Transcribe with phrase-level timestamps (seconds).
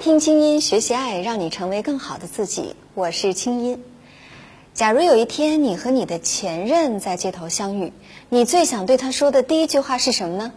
[0.00, 2.76] 听清音，学习爱，让你成为更好的自己。
[2.94, 3.82] 我是清音。
[4.74, 7.92] 假如有一天你和你的前任在街头相遇，
[8.28, 10.52] 你最想对他说的第一句话是什么呢？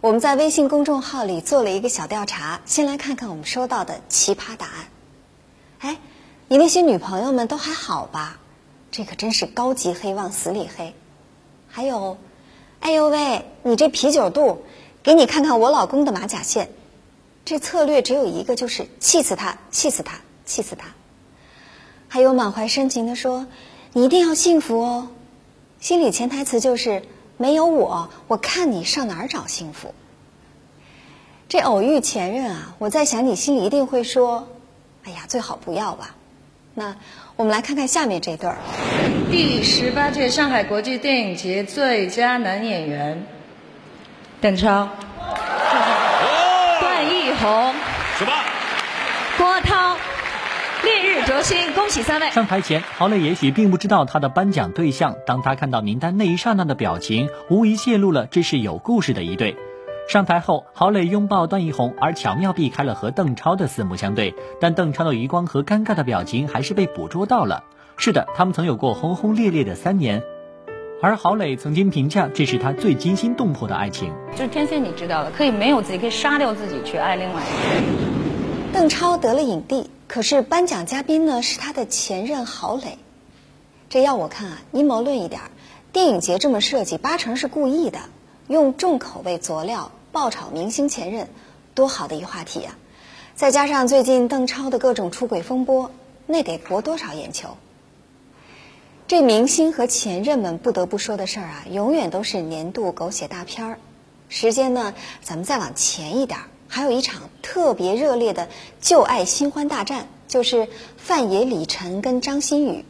[0.00, 4.86] 我们在微信公众号里做了一个小调查，先来看看我们收到的奇葩答案。
[5.78, 5.96] 哎，
[6.48, 8.38] 你那些女朋友们都还好吧？
[8.96, 10.94] 这可真是高级黑往死里黑。
[11.66, 12.16] 还有，
[12.78, 14.62] 哎呦喂，你这啤酒肚，
[15.02, 16.70] 给你看看我老公的马甲线。
[17.44, 20.94] 这策略只有一个，就是气死他，气死他，气死他。
[22.06, 23.48] 还有满怀深情的说
[23.92, 25.08] ：“你一定要幸福哦。”
[25.80, 27.02] 心里潜台词就是
[27.36, 29.92] ：“没有我，我看你上哪儿找幸福。”
[31.50, 34.46] 这偶遇前任啊，我在想你心里一定会说
[35.02, 36.14] ：“哎呀，最好不要吧。”
[36.74, 36.96] 那
[37.36, 38.56] 我们来看看下面这对儿。
[39.30, 43.26] 第十八届上海国际电影节最佳男演员，
[44.40, 44.88] 邓超、
[46.80, 47.74] 段奕宏、
[48.18, 48.32] 什么？
[49.38, 49.96] 郭涛。
[50.82, 52.30] 烈日灼心，恭喜三位！
[52.30, 55.14] 上台前，郝蕾也许并不知道他的颁奖对象。
[55.26, 59.56] 当他看到名单那一刹那的表情，无疑泄露了这是有故事的一对。
[60.06, 64.34] 上台后，郝蕾拥抱段奕宏，而巧妙避开了和邓超的四目相对。
[64.60, 67.64] 但邓超的余光和尴尬的表情还是被捕捉到了。
[67.96, 70.22] 是的，他们曾有过轰轰烈烈的三年，
[71.00, 74.12] 而郝蕾曾经评价这是他最惊心动魄的爱情。
[74.32, 77.84] 就是天蝎，你知道的，可以没有自己，可以杀掉自己去爱另外一个人。
[78.72, 79.90] 邓超得了影帝。
[80.06, 82.98] 可是颁奖嘉宾呢是他的前任郝蕾，
[83.88, 85.40] 这要我看啊，阴谋论一点，
[85.92, 88.00] 电影节这么设计八成是故意的，
[88.46, 91.28] 用重口味佐料爆炒明星前任，
[91.74, 92.76] 多好的一话题啊！
[93.34, 95.90] 再加上最近邓超的各种出轨风波，
[96.26, 97.56] 那得博多少眼球？
[99.06, 103.78] 这明星和前任们不得不说的事儿啊，永远都是年度狗血大片儿。
[104.28, 106.38] 时间呢，咱们再往前一点。
[106.66, 108.48] 还有一场特别热烈的
[108.80, 112.84] 旧爱新欢大战，就是范爷、李晨跟张馨予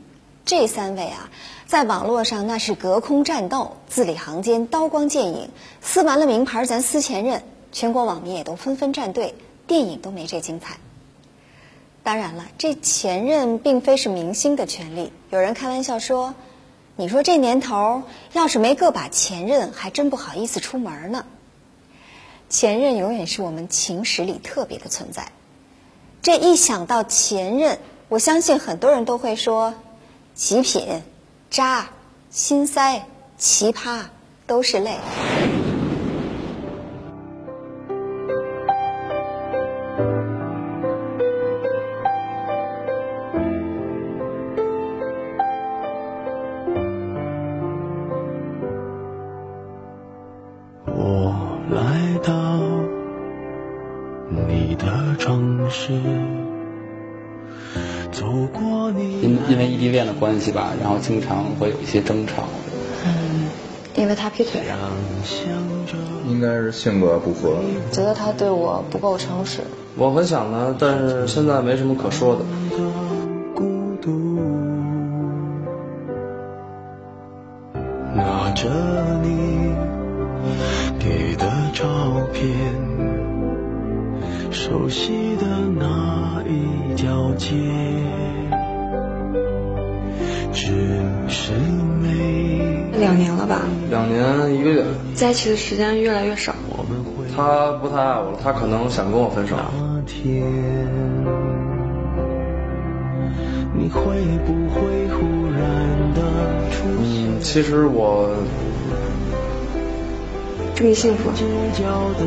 [0.47, 1.31] 这三位啊，
[1.67, 5.49] 在网络上那是隔空战斗，字里行间刀光剑影，
[5.81, 7.43] 撕完了名牌咱撕前任，
[7.73, 9.35] 全国网民也都纷纷站队，
[9.67, 10.77] 电影都没这精彩。
[12.03, 16.35] 当然了，这前任并非是明星的权利，有人开玩笑说
[16.97, 18.03] ：“你说这年头
[18.35, 21.25] 要是没个把前任，还真不好意思出门呢。”
[22.51, 25.33] 前任永远是我们情史里特别的存在。
[26.21, 27.79] 这一想到前任，
[28.11, 29.75] 我相信很多人都会说：
[30.35, 31.03] 极品、
[31.55, 31.87] 渣、
[32.31, 33.07] 心塞、
[33.39, 34.01] 奇葩，
[34.45, 34.99] 都是泪。
[60.25, 62.45] 关系吧，然后经常会有一些争吵。
[63.05, 63.47] 嗯，
[63.95, 64.63] 因为他劈腿。
[66.27, 67.59] 应该是性格不合。
[67.93, 69.61] 觉得他对我不够诚实。
[69.99, 72.43] 我很想他，但是现在没什么可说的。
[78.17, 78.71] 拿着
[79.23, 79.75] 你
[80.99, 81.85] 给的照
[82.33, 82.49] 片，
[84.51, 85.47] 熟悉的
[85.79, 87.51] 那一条街。
[90.55, 90.71] 只
[91.29, 91.53] 是
[92.01, 92.09] 美。
[92.99, 93.63] 两年了吧？
[93.91, 94.85] 两年一个月。
[95.15, 96.55] 在一起的时间越来越少。
[97.37, 99.57] 他不太爱我了，他可能想跟我分手。
[103.77, 104.01] 你会
[104.47, 105.61] 不会忽然
[106.15, 106.23] 的
[106.71, 107.27] 出现？
[107.27, 108.31] 嗯，其实我
[110.77, 111.33] 祝你幸福。
[111.33, 111.83] 街角
[112.17, 112.25] 的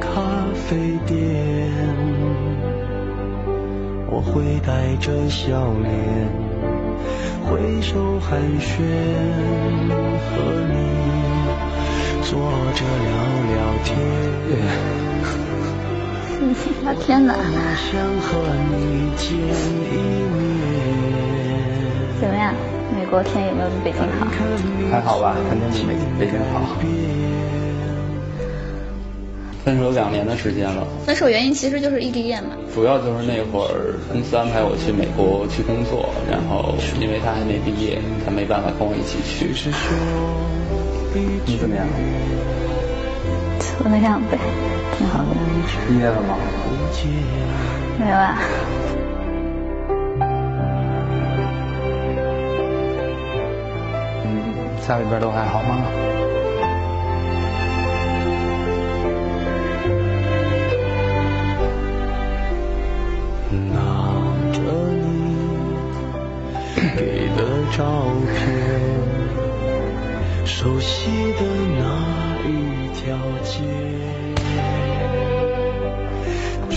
[0.00, 0.20] 咖
[0.68, 1.70] 啡店，
[4.10, 6.47] 我会带着笑脸。
[7.48, 8.76] 挥手寒暄，
[10.28, 10.36] 和
[10.68, 10.72] 你
[12.22, 12.38] 坐
[12.74, 13.10] 着聊
[13.48, 13.88] 聊天。
[16.84, 17.34] 啊天哪！
[22.20, 22.52] 怎么样？
[22.94, 24.26] 美国天有没有比北京好？
[24.90, 25.86] 还好吧，肯定比
[26.18, 26.76] 北京好。
[29.68, 30.86] 分手两年的时间了。
[31.04, 32.52] 分手原因其实就是异地恋嘛。
[32.74, 39.52] 主要就是那会儿公司安排我去美国去工作，然后因为他还没毕业，他没办法跟我一起去。
[41.44, 41.86] 你怎么样？
[43.60, 44.38] 就那样呗，
[44.96, 45.36] 挺好的。
[45.86, 46.38] 毕业了吗？
[48.00, 48.38] 没有啊。
[54.88, 55.84] 家里边都还好吗？
[66.98, 67.44] 给的
[67.76, 68.42] 照片，
[70.44, 71.42] 熟悉的
[71.78, 71.84] 那
[72.44, 73.62] 一条街，
[76.68, 76.76] 只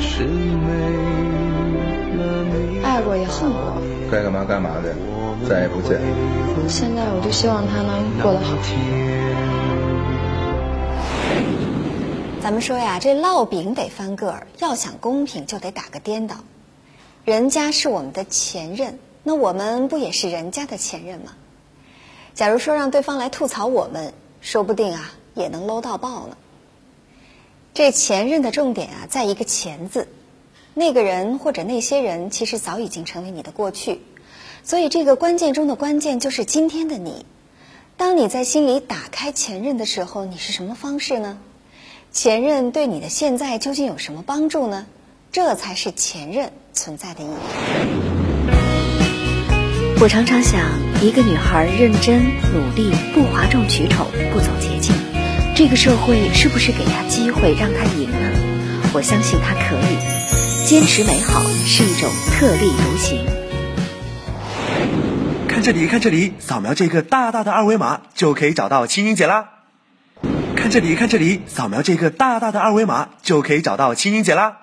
[0.00, 0.72] 是没
[2.16, 2.82] 了你。
[2.82, 3.76] 爱过也恨过，
[4.10, 4.94] 该干嘛干嘛的，
[5.46, 6.00] 再也不见。
[6.66, 8.56] 现在我就希望他能过得好。
[12.40, 16.36] 咱们说呀，这烙饼得翻个儿，要想公平就得打个颠倒。
[17.26, 21.32] 人家是我们的前任，那我们不也是人家的前任吗？
[22.34, 26.36] 假如说让对方来吐槽我们，说不定啊也能搂到爆呢。
[27.74, 30.08] 这前任的重点啊，在一个“前”字。
[30.72, 34.00] 那个人或者那些人，其实早已经成为你的过去，
[34.62, 37.26] 所以这个关键中的关键就是今天的你。
[37.96, 41.38] 当你在心里打开前任的时候，你是什么方式呢？
[42.12, 44.86] 前任对你的现在究竟有什么帮助呢？
[45.32, 48.29] 这才是前任存在的意义。
[50.02, 50.58] 我常常想，
[51.02, 52.22] 一个女孩认真
[52.54, 54.94] 努力，不哗众取宠，不走捷径，
[55.54, 58.16] 这个社会是不是给她机会让她赢呢？
[58.94, 60.66] 我相信她可以。
[60.66, 63.26] 坚持美好是一种特立独行。
[65.46, 69.50] 看这里，看这里，扫描这个大大的二维码就可以找到青音姐啦。
[70.56, 74.60] 看这里，看这里，扫描这个大大的二维码就可以找到青音姐啦。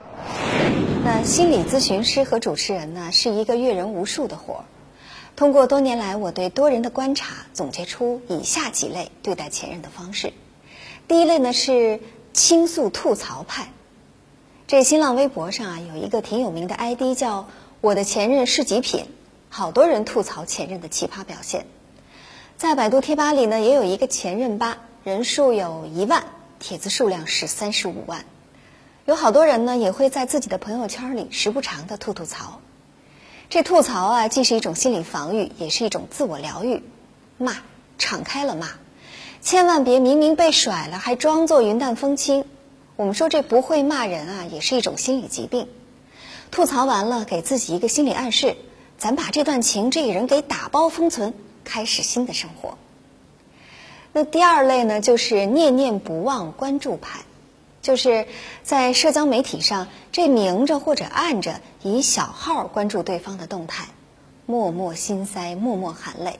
[1.05, 4.63] 那心理咨询师和主持人呢，是一个阅人无数的活儿。
[5.37, 10.33] 通过多年来我对多人的观察，总结出以下几类对待前任的方式。
[11.07, 11.99] 第一类呢是
[12.33, 13.69] 倾诉吐槽派。
[14.65, 17.49] 这新浪微博上啊有一个挺有名的 ID 叫
[17.81, 19.05] “我的前任是极品”，
[19.47, 21.67] 好多人吐槽前任的奇葩表现。
[22.57, 26.25] 在百度贴吧里呢也有一个前任吧，人数有一万，
[26.57, 28.25] 帖子数量是三十五万。
[29.05, 32.59] 有好多人呢也会在自己的朋友圈里时不常的吐吐槽。
[33.49, 36.83] 这吐槽啊，既是一种心理防御，也是一种自我疗愈。
[37.37, 37.55] 骂，
[37.97, 38.67] 敞开了骂，
[39.41, 42.43] 千万别明明被甩了还装作云淡风轻。
[42.97, 45.69] 我们说这不会骂人啊，也是一种心理疾病。
[46.51, 48.57] 吐槽完了，给自己一个心理暗示，
[48.97, 51.33] 咱把这段情、这个人给打包封存，
[51.63, 52.77] 开始新的生活。
[54.11, 57.19] 那第二类呢，就是念念不忘关注派。
[57.87, 58.27] 就是
[58.63, 63.85] 在社交媒体上，这明着或者暗着以小号关注对方的动态，
[64.45, 66.37] 默默心塞，默默含泪。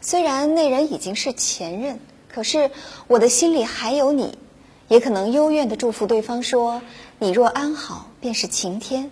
[0.00, 1.98] 虽然那人已经是前任，
[2.28, 2.70] 可是
[3.08, 4.38] 我的心里还有你，
[4.86, 6.80] 也可能幽怨的祝福对方说
[7.18, 9.10] ：“你若安好，便是晴天。”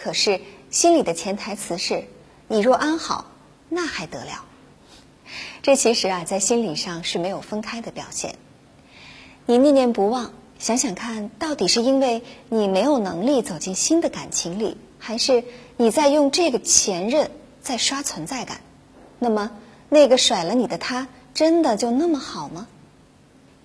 [0.00, 0.40] 可是
[0.70, 2.04] 心里的潜台词是
[2.46, 3.32] ：“你若安好，
[3.68, 4.44] 那还得了？”
[5.60, 8.36] 这其实啊，在心理上是没有分开的表现。
[9.46, 10.30] 你念念不忘。
[10.60, 15.42] 想想看，到底是因为你没有能力走进新的感情里，还是
[15.78, 17.30] 你在用这个前任
[17.62, 18.60] 在刷存在感？
[19.18, 19.52] 那么，
[19.88, 22.68] 那个甩了你的他，真的就那么好吗？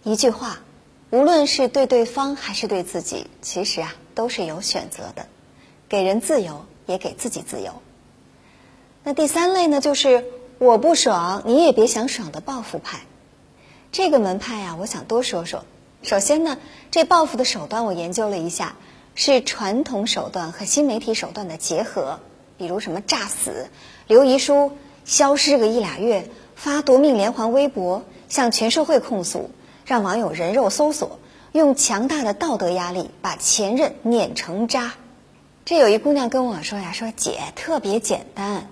[0.04, 0.62] 一句话，
[1.10, 5.26] 无论是对对方还是对自己，其实啊都是有选择的，
[5.90, 7.74] 给人自由，也给自己自由。
[9.04, 10.24] 那第三类呢，就是
[10.60, 13.02] 我不爽，你也别想爽的报复派。
[13.92, 15.66] 这个门派啊，我想多说说。
[16.06, 16.60] 首先呢，
[16.92, 18.76] 这报复的手段我研究了一下，
[19.16, 22.20] 是传统手段和新媒体手段的结合。
[22.60, 23.72] 比如什么诈死、
[24.06, 24.72] 留遗书、
[25.04, 29.50] 消失个一俩月、发夺命连环微博，向全社会控诉，
[29.84, 31.18] 让网友人肉搜索，
[31.54, 34.94] 用强大的道德压力把前任碾成渣。
[35.66, 38.70] 这有一姑娘跟我说呀，说姐特别简单，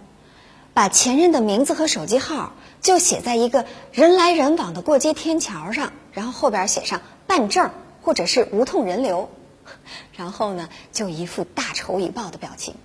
[0.76, 7.02] 把前任的名字和手机号就写在一个人来人往的过街天桥上，然后后边写上。
[7.34, 7.72] 办证
[8.04, 9.28] 或者是无痛人流，
[10.16, 12.76] 然后呢，就一副大仇已报的表情。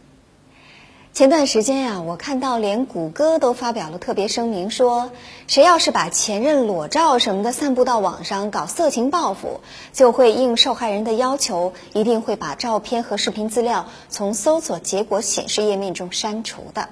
[1.12, 5.11] 前段时间呀，我看到连谷歌都发表了特别声明，说
[5.49, 9.61] 谁要是把前任裸照什么的散布到网上搞色情报复，
[9.93, 16.88] 就会应受害人的要求，一定会把照片和视频资料从搜索结果显示页面中删除的。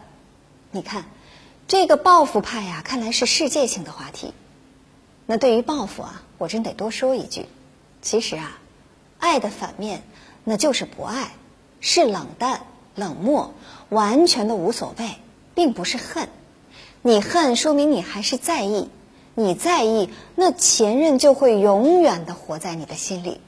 [0.72, 1.06] 你看，
[1.68, 4.34] 这个报复派呀，看来是世界性的话题。
[5.26, 6.22] 那对于报复啊。
[6.38, 7.46] 我真得多说一句，
[8.02, 8.58] 其实啊，
[9.18, 10.02] 爱的反面
[10.44, 11.30] 那就是不爱，
[11.80, 12.60] 是冷淡、
[12.94, 13.54] 冷漠，
[13.88, 15.08] 完全的无所谓，
[15.54, 16.28] 并不是恨。
[17.00, 18.90] 你恨说明你还是在意，
[19.34, 23.40] 你在意，那前任就会永远的活在你的心里。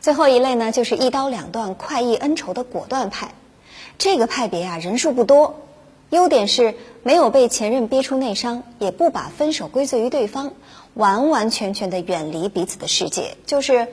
[0.00, 3.34] 最后一类呢，就是一刀两断、快意恩仇的果断派。
[3.98, 5.60] 这个派别啊，人数不多，
[6.10, 10.52] 优点是没有被前任逼出内伤，也不把分手归罪于对方，
[10.94, 13.88] 完完全全的远离彼此的世界，就是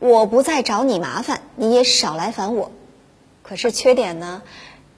[0.00, 2.72] 我不再找你麻烦，你也少来烦我。
[3.44, 4.42] 可是缺点呢，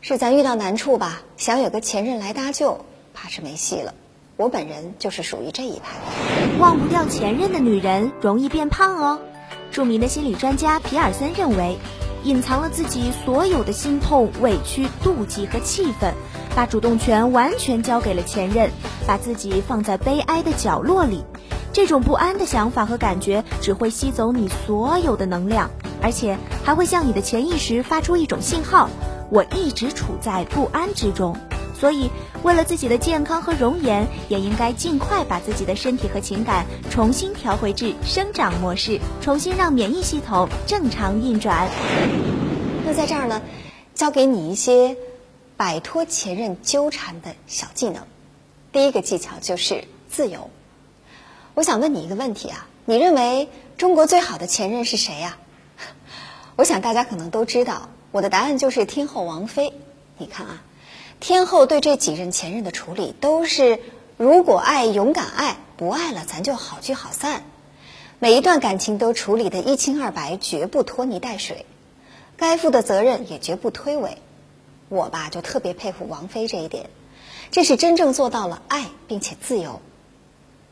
[0.01, 3.93] 是咱遇到难处吧，想有个前任来搭救，怕是没戏了。
[4.37, 5.97] 我本人就是属于这一派。
[6.59, 9.21] 忘不掉前任的女人容易变胖哦。
[9.71, 11.77] 著名的心理专家皮尔森认为。
[12.25, 16.15] 隐藏了自己所有的心痛、委屈、妒忌和气愤，
[16.55, 18.71] 把主动权完全交给了前任，
[19.07, 21.25] 把自己放在悲哀的角落里。
[21.73, 25.69] 这种不安的想法和感觉只会吸走你所有的能量，
[26.01, 28.89] 而且还会向你的潜意识发出一种信号：
[29.31, 31.37] 我一直处在不安之中。
[31.77, 32.09] 所以，
[32.45, 41.69] 为了自己的健康和容颜，也应该尽快把自己的身体和情感重新调回至生长模式，重新让免疫系统正常运转。
[42.87, 43.43] 那在这儿呢，
[43.95, 44.97] 教给你一些
[45.57, 48.07] 摆脱前任纠缠的小技能。
[48.73, 50.51] 第一个技巧就是自由。
[51.55, 55.39] 我想问你一个问题啊，你认为中国最好的前任是谁呀？
[56.57, 59.73] 我想大家可能都知道，我的答案就是天后王菲。
[60.19, 60.63] 你看啊。
[61.21, 63.81] 天后对这几任前任的处理都是：
[64.19, 67.45] 如果爱，勇敢爱；不爱了，咱就好聚好散。
[68.19, 71.65] 每一段感情都处理得一清二白，绝不拖泥带水，
[72.37, 74.17] 该负的责任也绝不推诿。
[74.89, 76.91] 我吧，就特别佩服王菲这一点，
[77.51, 79.81] 这是真正做到了爱并且自由。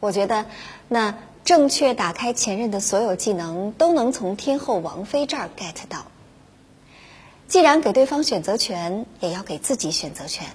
[0.00, 0.46] 我觉得，
[0.88, 6.06] 那正确打开前任的所有技能，都能从天后王菲这儿 get 到。
[7.48, 10.46] 既然给对方选择权，也要给自己选择权。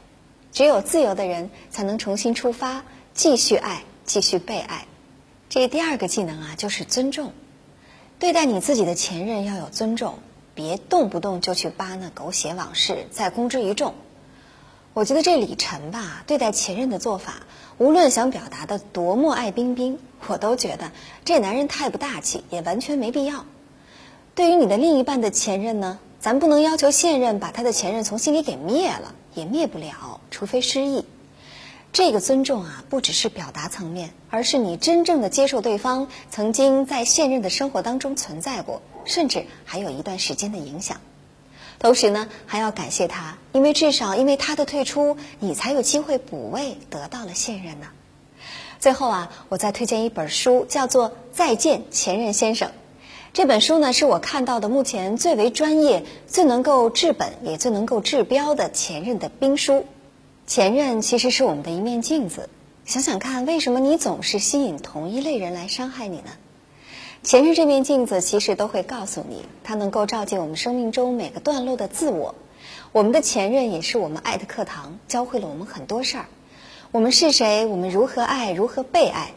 [0.51, 2.83] 只有自由的人，才能重新出发，
[3.13, 4.85] 继续爱，继续被爱。
[5.49, 7.33] 这第二个技能啊，就是尊重。
[8.17, 10.17] 对待你自己的前任要有尊重，
[10.57, 13.93] 别动不动就去扒那狗血往事，再公之于众。
[14.95, 17.35] 我觉得这李晨吧，对待前任的做法，
[17.77, 20.91] 无论想表达的多么爱冰冰，我都觉得
[21.25, 23.45] 这男人太不大气，也完全没必要。
[24.33, 25.99] 对于你的另一半的前任呢？
[26.19, 31.05] 咱不能要求现任把他的前任从心里给灭了，也灭不了，除非失忆。
[31.97, 41.01] 这个尊重啊，不只是表达层面，而是你真正的接受对方曾经在现任的生活当中存在过，甚至还有一段时间的影响。
[41.79, 47.87] 同时呢，还要感谢他，因为至少因为他的退出，你才有机会补位，得到了现任呢。
[48.77, 52.69] 最后啊，我再推荐一本书，叫做《再见前任先生》。
[53.33, 59.83] 这本书呢，是我看到的目前最为专业、最能够治本也最能够治标的前任的兵书。
[60.47, 62.47] 前任其实是我们的一面镜子，
[62.85, 66.31] 想想看，为什么你总是吸引同一类人来伤害你呢？
[67.21, 72.33] 前任这面镜子其实都会告诉你，它能够照见我们生命中每个段落的自我。
[72.93, 76.25] 我们的前任也是我们爱的课堂，教会了我们很多事儿。
[76.93, 77.65] 我们是谁？
[77.65, 78.53] 我们如何爱？
[78.53, 79.31] 如何被爱？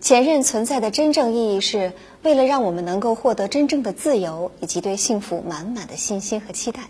[0.00, 1.92] 前任存在的真正意义，是
[2.24, 6.80] 为了让我们能够获得真正的自由，以及对幸福满满的信心和期待。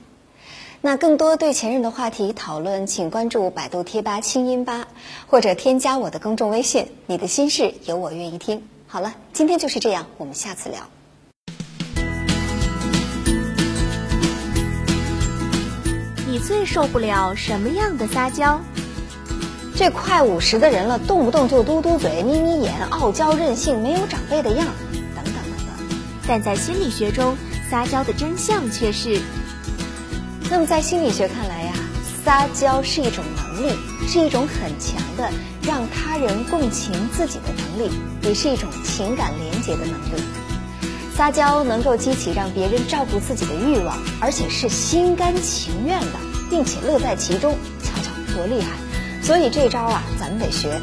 [0.82, 4.88] 那更多对前任的话题讨论，请关注百度贴吧“清音吧”，
[5.28, 6.86] 或者添加我的公众微信。
[7.04, 8.62] 你的心事，有我愿意听。
[8.86, 10.78] 好了，今天就是这样，我们下次聊。
[16.26, 18.58] 你最受不了什么样的撒娇？
[19.76, 24.66] 这快五十的人了，动不动就嘟嘟嘴、眯眯眼、傲娇任性、没有长辈的样，
[25.14, 25.98] 等等等等。
[26.26, 27.36] 但在心理学中，
[27.68, 29.20] 撒娇的真相却是：
[30.50, 31.72] 那么在心理学看来呀，
[32.24, 33.72] 撒娇是一种能力，
[34.08, 35.30] 是一种很强的
[35.62, 37.92] 让他人共情自己的能力，
[38.22, 40.22] 也是一种情感连接的能力。
[41.14, 46.18] 撒娇能够激起让别人照顾自己的欲望，而且是心甘情愿的，
[46.50, 47.56] 并且乐在其中。
[47.84, 48.70] 瞧瞧多厉害！
[49.22, 50.80] 所以这招啊，咱们得学。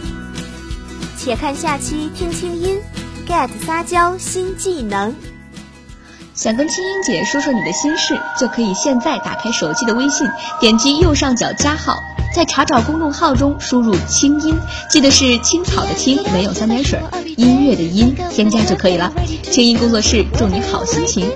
[1.18, 2.80] 且看下期听清音
[3.28, 5.14] ，get 撒娇新技能。
[6.48, 10.26] 想跟青音姐说说你的心事，就可以现在打开手机的微信，
[10.62, 11.98] 点击右上角加号，
[12.34, 14.56] 在查找公众号中输入“青音”，
[14.90, 16.98] 记得是青草的青，没有三点水，
[17.36, 19.12] 音乐的音，添加就可以了。
[19.52, 21.30] 青音工作室祝你好心情。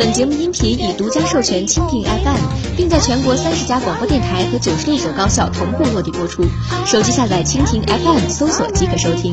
[0.00, 6.42] 本节目音频已独家授权蜻蜓 FM，并在全国三十家广播电台和九十六所高校同步落地播出。
[6.86, 9.30] 手机下载蜻蜓 FM 搜索即可收听，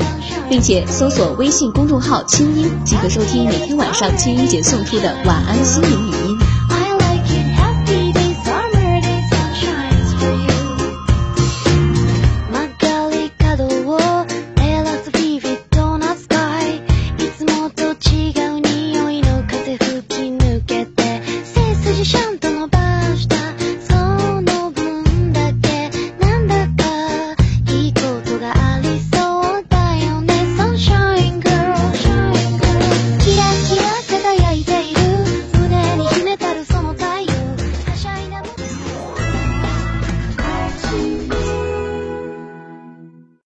[0.50, 6.37] 并且搜索微信公众号“清音”即可收听每天晚上清音姐送出的晚安心灵语音。